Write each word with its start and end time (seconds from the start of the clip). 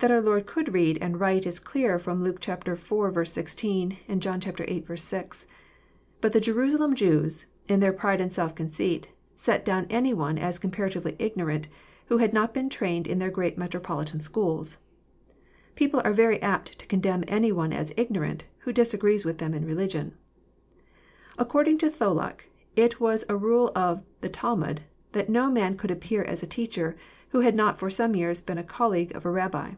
That 0.00 0.12
our 0.12 0.20
Lord 0.20 0.46
could 0.46 0.72
read 0.74 0.98
and 1.00 1.18
write 1.18 1.44
is 1.44 1.58
clear 1.58 1.98
from 1.98 2.22
Luke 2.22 2.48
iv. 2.48 3.26
16, 3.26 3.96
and 4.06 4.22
John 4.22 4.40
viii. 4.40 4.96
6. 4.96 5.46
But 6.20 6.32
the 6.32 6.40
Jeru 6.40 6.70
salem 6.70 6.94
Jews, 6.94 7.46
in 7.68 7.80
their 7.80 7.92
pride 7.92 8.20
and 8.20 8.32
self 8.32 8.54
conceit, 8.54 9.08
set 9.34 9.64
down 9.64 9.88
any 9.90 10.14
one 10.14 10.38
as 10.38 10.60
comparatively 10.60 11.16
ignorant 11.18 11.66
who 12.06 12.18
had 12.18 12.32
not 12.32 12.54
been 12.54 12.70
trained 12.70 13.08
in 13.08 13.18
their 13.18 13.32
great 13.32 13.58
metropolitan 13.58 14.20
schools. 14.20 14.78
People 15.74 16.00
are 16.04 16.12
very 16.12 16.40
apt 16.40 16.78
to 16.78 16.86
condemn 16.86 17.24
any 17.26 17.50
one 17.50 17.72
as 17.72 17.92
ignorant" 17.96 18.44
who 18.60 18.72
disagrees 18.72 19.24
with 19.24 19.38
them 19.38 19.52
in 19.52 19.64
religion. 19.66 20.14
According 21.38 21.78
to 21.78 21.90
Tholuck, 21.90 22.42
it 22.76 23.00
was 23.00 23.24
a 23.28 23.32
nil 23.36 23.66
3 23.66 23.74
of 23.82 24.04
the 24.20 24.28
Talmud," 24.28 24.82
that 25.14 25.28
no 25.28 25.50
man 25.50 25.76
could 25.76 25.90
appear 25.90 26.22
as 26.22 26.40
a 26.44 26.46
teacher, 26.46 26.96
who 27.30 27.40
liad 27.40 27.54
not 27.54 27.80
for 27.80 27.90
some 27.90 28.14
years 28.14 28.40
been 28.40 28.58
a 28.58 28.62
colleague 28.62 29.12
of 29.16 29.26
a 29.26 29.30
Rabbi." 29.32 29.72